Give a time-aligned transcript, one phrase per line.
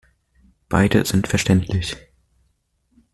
[0.67, 1.95] Beide sind verständlich.